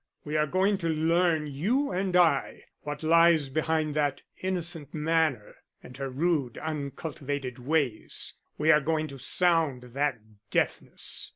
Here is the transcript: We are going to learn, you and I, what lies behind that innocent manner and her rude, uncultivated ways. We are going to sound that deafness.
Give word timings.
We 0.23 0.35
are 0.35 0.47
going 0.47 0.79
to 0.79 0.87
learn, 0.89 1.45
you 1.45 1.91
and 1.91 2.15
I, 2.15 2.63
what 2.81 3.03
lies 3.03 3.49
behind 3.49 3.93
that 3.93 4.23
innocent 4.41 4.95
manner 4.95 5.57
and 5.83 5.95
her 5.97 6.09
rude, 6.09 6.57
uncultivated 6.57 7.59
ways. 7.59 8.33
We 8.57 8.71
are 8.71 8.81
going 8.81 9.05
to 9.09 9.19
sound 9.19 9.83
that 9.83 10.17
deafness. 10.49 11.29